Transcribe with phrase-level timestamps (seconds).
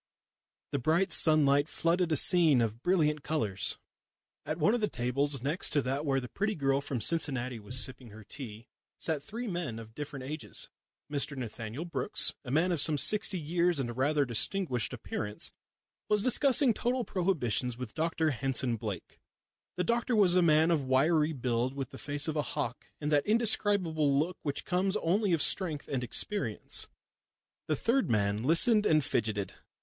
[0.71, 3.77] The bright sunlight flooded a scene of brilliant colours.
[4.47, 7.79] At one of the tables next to that where the pretty girl from Cincinnati was
[7.79, 8.65] sipping her tea
[8.99, 10.69] sat three men of different ages.
[11.13, 15.51] Mr Nathaniel Brookes, a man of some sixty years and rather distinguished appearance,
[16.09, 19.19] was discussing total prohibitions with Dr Henson Blake.
[19.75, 23.11] The doctor was a man of wiry build, with the face of a hawk, and
[23.11, 26.87] that indescribable look which comes only of strength and experience.
[27.67, 29.53] The third man listened and fidgeted.